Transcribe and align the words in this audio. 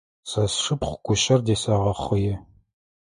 Сэ 0.29 0.43
сшыпхъу 0.51 0.97
кушъэр 1.05 1.39
дэсэгъэхъые. 1.45 2.35